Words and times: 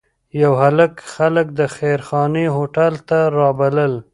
یو 0.41 0.53
هلک 0.63 0.93
خلک 1.13 1.47
د 1.59 1.61
خیرخانې 1.75 2.45
هوټل 2.55 2.93
ته 3.09 3.19
رابلل. 3.37 3.93